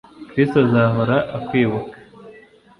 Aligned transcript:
Chris 0.29 0.51
azahora 0.63 1.17
akwibuka 1.37 1.95